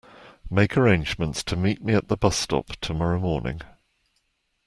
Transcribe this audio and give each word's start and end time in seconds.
Make 0.49 0.77
arrangements 0.77 1.43
to 1.43 1.55
meet 1.55 1.83
me 1.83 1.93
at 1.93 2.07
the 2.07 2.17
bus 2.17 2.35
stop 2.35 2.69
tomorrow 2.77 3.19
morning. 3.19 3.61